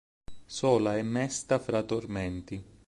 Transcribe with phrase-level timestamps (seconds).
[0.47, 2.63] Sola e mesta fra tormenti".